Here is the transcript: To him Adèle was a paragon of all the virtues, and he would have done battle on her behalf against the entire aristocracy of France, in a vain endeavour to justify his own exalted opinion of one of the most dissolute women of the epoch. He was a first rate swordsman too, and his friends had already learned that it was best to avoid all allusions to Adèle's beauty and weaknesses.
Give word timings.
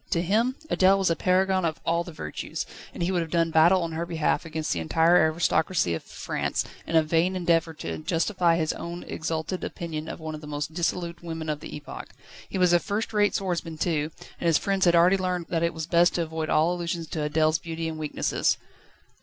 To 0.09 0.21
him 0.23 0.55
Adèle 0.71 0.97
was 0.97 1.11
a 1.11 1.15
paragon 1.15 1.63
of 1.63 1.79
all 1.85 2.03
the 2.03 2.11
virtues, 2.11 2.65
and 2.91 3.03
he 3.03 3.11
would 3.11 3.21
have 3.21 3.29
done 3.29 3.51
battle 3.51 3.83
on 3.83 3.91
her 3.91 4.03
behalf 4.07 4.45
against 4.45 4.73
the 4.73 4.79
entire 4.79 5.15
aristocracy 5.31 5.93
of 5.93 6.01
France, 6.01 6.65
in 6.87 6.95
a 6.95 7.03
vain 7.03 7.35
endeavour 7.35 7.75
to 7.75 7.99
justify 7.99 8.55
his 8.55 8.73
own 8.73 9.03
exalted 9.03 9.63
opinion 9.63 10.07
of 10.07 10.19
one 10.19 10.33
of 10.33 10.41
the 10.41 10.47
most 10.47 10.73
dissolute 10.73 11.21
women 11.21 11.49
of 11.49 11.59
the 11.59 11.75
epoch. 11.75 12.07
He 12.49 12.57
was 12.57 12.73
a 12.73 12.79
first 12.79 13.13
rate 13.13 13.35
swordsman 13.35 13.77
too, 13.77 14.09
and 14.39 14.47
his 14.47 14.57
friends 14.57 14.85
had 14.85 14.95
already 14.95 15.17
learned 15.17 15.45
that 15.49 15.61
it 15.61 15.71
was 15.71 15.85
best 15.85 16.15
to 16.15 16.23
avoid 16.23 16.49
all 16.49 16.73
allusions 16.73 17.05
to 17.09 17.29
Adèle's 17.29 17.59
beauty 17.59 17.87
and 17.87 17.99
weaknesses. 17.99 18.57